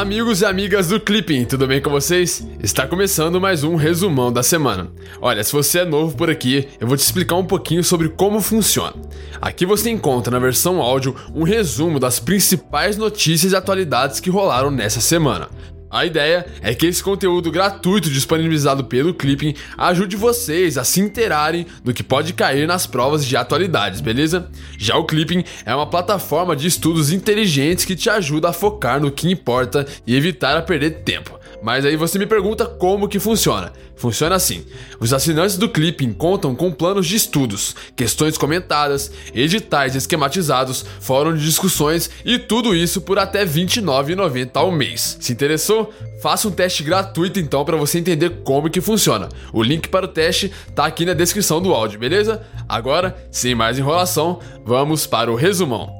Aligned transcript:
Amigos 0.00 0.40
e 0.40 0.46
amigas 0.46 0.88
do 0.88 0.98
Clipping, 0.98 1.44
tudo 1.44 1.66
bem 1.66 1.78
com 1.78 1.90
vocês? 1.90 2.42
Está 2.62 2.86
começando 2.86 3.38
mais 3.38 3.62
um 3.62 3.76
resumão 3.76 4.32
da 4.32 4.42
semana. 4.42 4.90
Olha, 5.20 5.44
se 5.44 5.52
você 5.52 5.80
é 5.80 5.84
novo 5.84 6.16
por 6.16 6.30
aqui, 6.30 6.66
eu 6.80 6.88
vou 6.88 6.96
te 6.96 7.00
explicar 7.00 7.36
um 7.36 7.44
pouquinho 7.44 7.84
sobre 7.84 8.08
como 8.08 8.40
funciona. 8.40 8.94
Aqui 9.42 9.66
você 9.66 9.90
encontra 9.90 10.30
na 10.30 10.38
versão 10.38 10.80
áudio 10.80 11.14
um 11.34 11.42
resumo 11.42 12.00
das 12.00 12.18
principais 12.18 12.96
notícias 12.96 13.52
e 13.52 13.56
atualidades 13.56 14.20
que 14.20 14.30
rolaram 14.30 14.70
nessa 14.70 15.02
semana. 15.02 15.50
A 15.90 16.06
ideia 16.06 16.46
é 16.62 16.72
que 16.72 16.86
esse 16.86 17.02
conteúdo 17.02 17.50
gratuito 17.50 18.08
disponibilizado 18.08 18.84
pelo 18.84 19.12
Clipping 19.12 19.56
ajude 19.76 20.14
vocês 20.14 20.78
a 20.78 20.84
se 20.84 21.00
interarem 21.00 21.66
do 21.82 21.92
que 21.92 22.04
pode 22.04 22.32
cair 22.32 22.64
nas 22.68 22.86
provas 22.86 23.26
de 23.26 23.36
atualidades, 23.36 24.00
beleza? 24.00 24.48
Já 24.78 24.96
o 24.96 25.04
Clipping 25.04 25.42
é 25.66 25.74
uma 25.74 25.90
plataforma 25.90 26.54
de 26.54 26.68
estudos 26.68 27.10
inteligentes 27.10 27.84
que 27.84 27.96
te 27.96 28.08
ajuda 28.08 28.50
a 28.50 28.52
focar 28.52 29.00
no 29.00 29.10
que 29.10 29.28
importa 29.28 29.84
e 30.06 30.14
evitar 30.14 30.56
a 30.56 30.62
perder 30.62 31.02
tempo. 31.02 31.39
Mas 31.62 31.84
aí 31.84 31.96
você 31.96 32.18
me 32.18 32.26
pergunta 32.26 32.64
como 32.64 33.08
que 33.08 33.18
funciona. 33.18 33.72
Funciona 33.96 34.34
assim: 34.34 34.64
os 34.98 35.12
assinantes 35.12 35.56
do 35.56 35.68
Clipping 35.68 36.12
contam 36.12 36.54
com 36.54 36.72
planos 36.72 37.06
de 37.06 37.16
estudos, 37.16 37.76
questões 37.94 38.38
comentadas, 38.38 39.10
editais 39.34 39.94
esquematizados, 39.94 40.84
fórum 41.00 41.34
de 41.34 41.44
discussões 41.44 42.10
e 42.24 42.38
tudo 42.38 42.74
isso 42.74 43.00
por 43.00 43.18
até 43.18 43.40
R$ 43.40 43.50
29,90 43.50 44.50
ao 44.54 44.70
mês. 44.70 45.18
Se 45.20 45.32
interessou? 45.32 45.92
Faça 46.22 46.48
um 46.48 46.50
teste 46.50 46.82
gratuito 46.82 47.38
então 47.38 47.64
para 47.64 47.76
você 47.76 47.98
entender 47.98 48.42
como 48.44 48.70
que 48.70 48.80
funciona. 48.80 49.28
O 49.52 49.62
link 49.62 49.88
para 49.88 50.06
o 50.06 50.08
teste 50.08 50.52
tá 50.74 50.86
aqui 50.86 51.04
na 51.04 51.14
descrição 51.14 51.60
do 51.60 51.72
áudio, 51.72 51.98
beleza? 51.98 52.42
Agora, 52.68 53.16
sem 53.30 53.54
mais 53.54 53.78
enrolação, 53.78 54.38
vamos 54.64 55.06
para 55.06 55.30
o 55.30 55.34
resumão. 55.34 55.99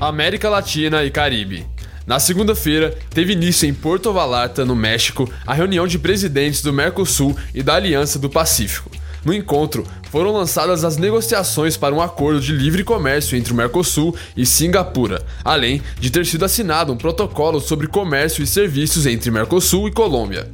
América 0.00 0.50
Latina 0.50 1.04
e 1.04 1.10
Caribe. 1.10 1.66
Na 2.06 2.20
segunda-feira, 2.20 2.96
teve 3.10 3.32
início 3.32 3.68
em 3.68 3.72
Porto 3.72 4.12
Vallarta, 4.12 4.64
no 4.64 4.76
México, 4.76 5.28
a 5.46 5.54
reunião 5.54 5.86
de 5.86 5.98
presidentes 5.98 6.62
do 6.62 6.72
Mercosul 6.72 7.36
e 7.54 7.62
da 7.62 7.74
Aliança 7.74 8.18
do 8.18 8.28
Pacífico. 8.28 8.90
No 9.24 9.32
encontro, 9.32 9.84
foram 10.10 10.32
lançadas 10.32 10.84
as 10.84 10.96
negociações 10.96 11.76
para 11.76 11.94
um 11.94 12.00
acordo 12.00 12.40
de 12.40 12.52
livre 12.52 12.84
comércio 12.84 13.36
entre 13.36 13.52
o 13.52 13.56
Mercosul 13.56 14.14
e 14.36 14.46
Singapura, 14.46 15.22
além 15.44 15.82
de 15.98 16.10
ter 16.10 16.24
sido 16.26 16.44
assinado 16.44 16.92
um 16.92 16.96
protocolo 16.96 17.60
sobre 17.60 17.86
comércio 17.86 18.42
e 18.42 18.46
serviços 18.46 19.06
entre 19.06 19.30
Mercosul 19.30 19.88
e 19.88 19.92
Colômbia. 19.92 20.48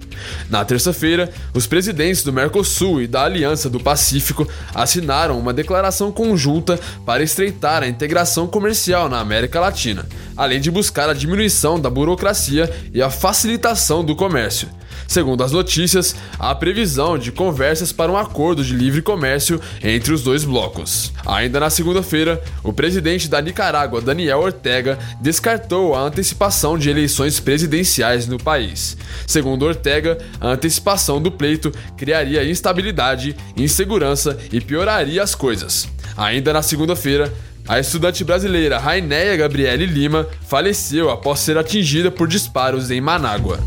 Na 0.49 0.65
terça-feira, 0.65 1.31
os 1.55 1.67
presidentes 1.67 2.23
do 2.23 2.33
Mercosul 2.33 3.03
e 3.03 3.07
da 3.07 3.25
Aliança 3.25 3.69
do 3.69 3.81
Pacífico 3.81 4.49
assinaram 4.75 5.39
uma 5.39 5.53
declaração 5.53 6.13
conjunta 6.13 6.79
para 7.05 7.23
estreitar 7.23 7.83
a 7.83 7.89
integração 7.89 8.47
comercial 8.47 9.09
na 9.09 9.21
América 9.21 9.61
Latina, 9.61 10.07
além 10.37 10.61
de 10.61 10.71
buscar 10.71 11.09
a 11.09 11.15
diminuição 11.15 11.81
da 11.81 11.91
burocracia 11.91 12.73
e 12.93 13.03
a 13.03 13.11
facilitação 13.11 14.05
do 14.05 14.17
comércio. 14.17 14.69
Segundo 15.07 15.45
as 15.45 15.53
notícias, 15.53 16.17
há 16.39 16.55
previsão 16.55 17.19
de 17.19 17.31
conversas 17.33 17.93
para 17.93 18.11
um 18.11 18.17
acordo 18.17 18.65
de 18.65 18.75
livre 18.75 19.03
comércio 19.03 19.42
entre 19.83 20.13
os 20.13 20.23
dois 20.23 20.45
blocos. 20.45 21.13
Ainda 21.27 21.59
na 21.59 21.71
segunda-feira, 21.71 22.43
o 22.63 22.73
presidente 22.73 23.29
da 23.29 23.41
Nicarágua, 23.41 24.01
Daniel 24.01 24.41
Ortega, 24.41 24.99
descartou 25.21 25.95
a 25.95 26.03
antecipação 26.03 26.77
de 26.79 26.91
eleições 26.91 27.41
presidenciais 27.41 28.27
no 28.27 28.39
país. 28.39 28.97
Segundo 29.27 29.65
Ortega, 29.65 30.19
a 30.41 30.49
antecipação 30.49 31.21
do 31.21 31.31
pleito 31.31 31.73
criaria 31.97 32.49
instabilidade, 32.49 33.35
insegurança 33.57 34.39
e 34.53 34.61
pioraria 34.61 35.23
as 35.23 35.35
coisas. 35.35 35.89
Ainda 36.17 36.53
na 36.53 36.63
segunda-feira, 36.63 37.33
a 37.67 37.79
estudante 37.79 38.25
brasileira 38.25 38.79
Rainéia 38.79 39.37
Gabriele 39.37 39.87
Lima 39.87 40.27
faleceu 40.47 41.11
após 41.11 41.41
ser 41.41 41.57
atingida 41.57 42.11
por 42.11 42.27
disparos 42.27 42.91
em 42.91 43.01
Manágua. 43.01 43.61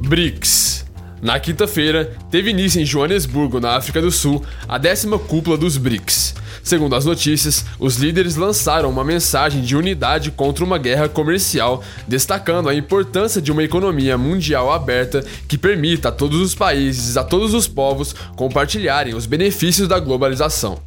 BRICS. 0.00 0.84
Na 1.22 1.38
quinta-feira, 1.38 2.16
teve 2.30 2.50
início 2.50 2.80
em 2.80 2.84
Joanesburgo, 2.86 3.60
na 3.60 3.76
África 3.76 4.00
do 4.00 4.10
Sul, 4.10 4.42
a 4.66 4.78
décima 4.78 5.18
cúpula 5.18 5.58
dos 5.58 5.76
BRICS. 5.76 6.34
Segundo 6.62 6.94
as 6.94 7.04
notícias, 7.04 7.64
os 7.78 7.96
líderes 7.96 8.36
lançaram 8.36 8.88
uma 8.88 9.04
mensagem 9.04 9.60
de 9.60 9.76
unidade 9.76 10.30
contra 10.30 10.64
uma 10.64 10.78
guerra 10.78 11.08
comercial, 11.08 11.82
destacando 12.08 12.70
a 12.70 12.74
importância 12.74 13.40
de 13.40 13.52
uma 13.52 13.62
economia 13.62 14.16
mundial 14.16 14.72
aberta 14.72 15.22
que 15.46 15.58
permita 15.58 16.08
a 16.08 16.12
todos 16.12 16.40
os 16.40 16.54
países, 16.54 17.18
a 17.18 17.24
todos 17.24 17.52
os 17.52 17.68
povos, 17.68 18.14
compartilharem 18.34 19.14
os 19.14 19.26
benefícios 19.26 19.88
da 19.88 19.98
globalização. 19.98 20.80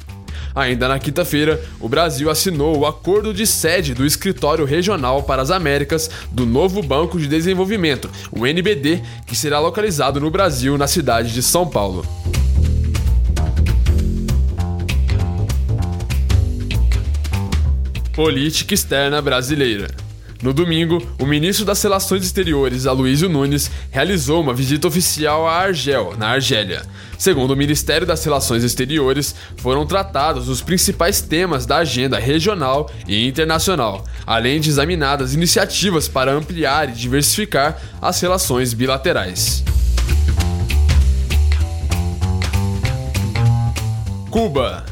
Ainda 0.54 0.86
na 0.86 1.00
quinta-feira, 1.00 1.60
o 1.80 1.88
Brasil 1.88 2.30
assinou 2.30 2.78
o 2.78 2.86
acordo 2.86 3.34
de 3.34 3.44
sede 3.44 3.92
do 3.92 4.06
Escritório 4.06 4.64
Regional 4.64 5.24
para 5.24 5.42
as 5.42 5.50
Américas 5.50 6.08
do 6.30 6.46
novo 6.46 6.80
Banco 6.80 7.18
de 7.18 7.26
Desenvolvimento, 7.26 8.08
o 8.30 8.46
NBD, 8.46 9.02
que 9.26 9.34
será 9.34 9.58
localizado 9.58 10.20
no 10.20 10.30
Brasil, 10.30 10.78
na 10.78 10.86
cidade 10.86 11.32
de 11.32 11.42
São 11.42 11.68
Paulo. 11.68 12.06
Política 18.14 18.74
externa 18.74 19.20
brasileira. 19.20 20.03
No 20.44 20.52
domingo, 20.52 21.02
o 21.18 21.24
ministro 21.24 21.64
das 21.64 21.82
Relações 21.82 22.22
Exteriores, 22.22 22.84
Aloysio 22.84 23.30
Nunes, 23.30 23.70
realizou 23.90 24.42
uma 24.42 24.52
visita 24.52 24.86
oficial 24.86 25.48
a 25.48 25.54
Argel, 25.54 26.14
na 26.18 26.28
Argélia. 26.28 26.82
Segundo 27.16 27.52
o 27.52 27.56
Ministério 27.56 28.06
das 28.06 28.22
Relações 28.22 28.62
Exteriores, 28.62 29.34
foram 29.56 29.86
tratados 29.86 30.50
os 30.50 30.60
principais 30.60 31.22
temas 31.22 31.64
da 31.64 31.78
agenda 31.78 32.18
regional 32.18 32.90
e 33.08 33.26
internacional, 33.26 34.04
além 34.26 34.60
de 34.60 34.68
examinadas 34.68 35.32
iniciativas 35.32 36.08
para 36.08 36.34
ampliar 36.34 36.90
e 36.90 36.92
diversificar 36.92 37.80
as 38.02 38.20
relações 38.20 38.74
bilaterais. 38.74 39.64
Cuba 44.30 44.84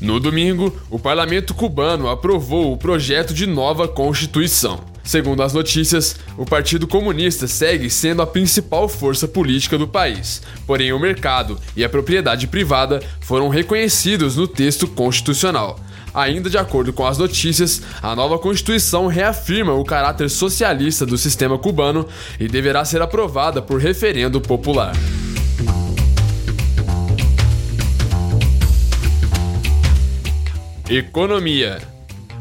no 0.00 0.18
domingo, 0.18 0.74
o 0.88 0.98
parlamento 0.98 1.52
cubano 1.52 2.08
aprovou 2.08 2.72
o 2.72 2.76
projeto 2.76 3.34
de 3.34 3.46
nova 3.46 3.86
Constituição. 3.86 4.80
Segundo 5.04 5.42
as 5.42 5.52
notícias, 5.52 6.16
o 6.38 6.46
Partido 6.46 6.86
Comunista 6.86 7.46
segue 7.46 7.90
sendo 7.90 8.22
a 8.22 8.26
principal 8.26 8.88
força 8.88 9.28
política 9.28 9.76
do 9.76 9.86
país, 9.86 10.40
porém 10.66 10.92
o 10.92 10.98
mercado 10.98 11.58
e 11.76 11.84
a 11.84 11.88
propriedade 11.88 12.46
privada 12.46 13.02
foram 13.20 13.48
reconhecidos 13.48 14.36
no 14.36 14.48
texto 14.48 14.86
constitucional. 14.86 15.78
Ainda 16.14 16.48
de 16.48 16.56
acordo 16.56 16.92
com 16.92 17.06
as 17.06 17.18
notícias, 17.18 17.82
a 18.02 18.16
nova 18.16 18.38
Constituição 18.38 19.06
reafirma 19.06 19.74
o 19.74 19.84
caráter 19.84 20.30
socialista 20.30 21.04
do 21.04 21.18
sistema 21.18 21.58
cubano 21.58 22.06
e 22.38 22.48
deverá 22.48 22.84
ser 22.86 23.02
aprovada 23.02 23.60
por 23.60 23.78
referendo 23.78 24.40
popular. 24.40 24.92
Economia. 30.90 31.78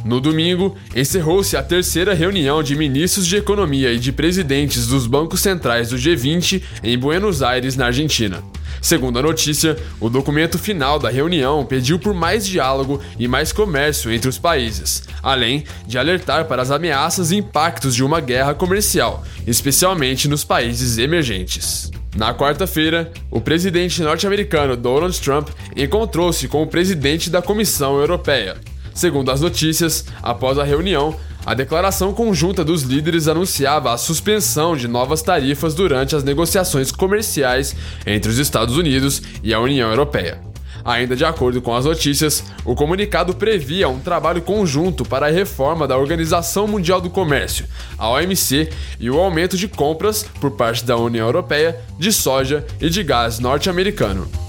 No 0.04 0.20
domingo, 0.20 0.76
encerrou-se 0.96 1.56
a 1.56 1.62
terceira 1.62 2.16
reunião 2.16 2.64
de 2.64 2.76
ministros 2.76 3.28
de 3.28 3.36
economia 3.36 3.94
e 3.94 4.00
de 4.00 4.12
presidentes 4.12 4.88
dos 4.88 5.06
bancos 5.06 5.42
centrais 5.42 5.90
do 5.90 5.98
G20 5.98 6.64
em 6.82 6.98
Buenos 6.98 7.44
Aires, 7.44 7.76
na 7.76 7.86
Argentina. 7.86 8.42
Segundo 8.82 9.20
a 9.20 9.22
notícia, 9.22 9.78
o 10.00 10.10
documento 10.10 10.58
final 10.58 10.98
da 10.98 11.12
reunião 11.12 11.64
pediu 11.64 12.00
por 12.00 12.16
mais 12.16 12.44
diálogo 12.44 13.00
e 13.20 13.28
mais 13.28 13.52
comércio 13.52 14.12
entre 14.12 14.28
os 14.28 14.40
países, 14.40 15.04
além 15.22 15.64
de 15.86 16.00
alertar 16.00 16.46
para 16.46 16.64
as 16.64 16.72
ameaças 16.72 17.30
e 17.30 17.36
impactos 17.36 17.94
de 17.94 18.04
uma 18.04 18.20
guerra 18.20 18.56
comercial, 18.56 19.24
especialmente 19.46 20.28
nos 20.28 20.44
países 20.44 20.98
emergentes. 20.98 21.92
Na 22.16 22.34
quarta-feira, 22.34 23.12
o 23.30 23.40
presidente 23.40 24.02
norte-americano 24.02 24.76
Donald 24.76 25.20
Trump 25.22 25.50
encontrou-se 25.76 26.48
com 26.48 26.64
o 26.64 26.68
presidente 26.68 27.30
da 27.30 27.42
Comissão 27.42 28.00
Europeia. 28.00 28.58
Segundo 28.94 29.32
as 29.32 29.42
notícias, 29.42 30.06
após 30.22 30.58
a 30.58 30.64
reunião, 30.64 31.16
a 31.46 31.54
declaração 31.54 32.14
conjunta 32.14 32.66
dos 32.66 32.84
líderes 32.84 33.28
anunciava 33.28 33.94
a 33.94 33.98
suspensão 33.98 34.76
de 34.76 34.88
novas 34.88 35.22
tarifas 35.22 35.74
durante 35.74 36.16
as 36.16 36.24
negociações 36.24 36.92
comerciais 36.92 37.76
entre 38.06 38.30
os 38.30 38.38
Estados 38.38 38.76
Unidos 38.76 39.22
e 39.42 39.54
a 39.54 39.60
União 39.60 39.90
Europeia. 39.90 40.49
Ainda 40.84 41.16
de 41.16 41.26
acordo 41.26 41.62
com 41.62 41.76
as 41.76 41.86
notícias, 41.86 42.44
o 42.66 42.76
comunicado 42.76 43.36
previa 43.36 43.90
um 43.90 44.00
trabalho 44.00 44.42
conjunto 44.42 45.06
para 45.06 45.28
a 45.28 45.32
reforma 45.32 45.88
da 45.88 45.98
Organização 45.98 46.68
Mundial 46.68 47.02
do 47.02 47.10
Comércio, 47.10 47.66
a 47.98 48.10
OMC, 48.10 48.70
e 49.00 49.10
o 49.10 49.20
aumento 49.20 49.58
de 49.58 49.68
compras 49.68 50.24
por 50.40 50.52
parte 50.52 50.86
da 50.86 50.98
União 50.98 51.26
Europeia 51.26 51.80
de 51.98 52.12
soja 52.12 52.66
e 52.80 52.90
de 52.90 53.04
gás 53.04 53.40
norte-americano. 53.40 54.49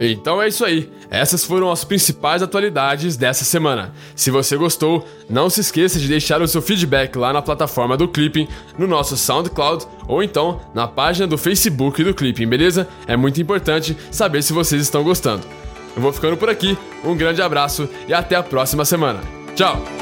Então 0.00 0.40
é 0.42 0.48
isso 0.48 0.64
aí. 0.64 0.90
Essas 1.10 1.44
foram 1.44 1.70
as 1.70 1.84
principais 1.84 2.42
atualidades 2.42 3.16
dessa 3.16 3.44
semana. 3.44 3.94
Se 4.14 4.30
você 4.30 4.56
gostou, 4.56 5.06
não 5.28 5.48
se 5.48 5.60
esqueça 5.60 5.98
de 5.98 6.08
deixar 6.08 6.42
o 6.42 6.48
seu 6.48 6.60
feedback 6.60 7.16
lá 7.16 7.32
na 7.32 7.42
plataforma 7.42 7.96
do 7.96 8.08
Clipping, 8.08 8.48
no 8.78 8.86
nosso 8.86 9.16
SoundCloud 9.16 9.86
ou 10.06 10.22
então 10.22 10.60
na 10.74 10.86
página 10.86 11.26
do 11.26 11.38
Facebook 11.38 12.02
do 12.02 12.14
Clipping, 12.14 12.46
beleza? 12.46 12.88
É 13.06 13.16
muito 13.16 13.40
importante 13.40 13.96
saber 14.10 14.42
se 14.42 14.52
vocês 14.52 14.82
estão 14.82 15.02
gostando. 15.02 15.46
Eu 15.94 16.02
vou 16.02 16.12
ficando 16.12 16.36
por 16.36 16.50
aqui, 16.50 16.76
um 17.02 17.16
grande 17.16 17.40
abraço 17.40 17.88
e 18.06 18.12
até 18.12 18.36
a 18.36 18.42
próxima 18.42 18.84
semana. 18.84 19.20
Tchau! 19.54 19.95